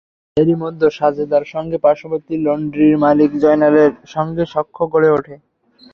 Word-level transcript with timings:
এরই 0.37 0.55
মধ্যে 0.55 0.87
সাজেদার 0.97 1.43
সঙ্গে 1.45 1.77
পার্শ্ববর্তী 1.85 2.35
লন্ড্রির 2.37 2.95
মালিক 2.97 3.31
জয়নালের 3.41 3.91
সঙ্গে 4.15 4.43
সখ্য 4.53 4.77
গড়ে 4.93 5.09
ওঠে। 5.11 5.35